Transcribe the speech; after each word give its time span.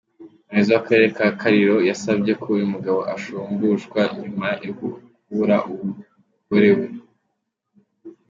Umuyobozi 0.47 0.69
w’Akarere 0.73 1.09
ka 1.17 1.27
Kaliro 1.39 1.77
yasabye 1.89 2.31
ko 2.41 2.47
uyu 2.55 2.71
mugabo 2.73 2.99
ashumbushwa 3.15 4.01
nyuma 4.21 4.47
yo 4.65 4.73
kubura 4.77 5.55
umugorewe. 5.73 6.85